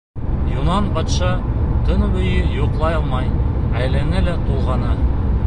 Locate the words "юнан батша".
0.59-1.29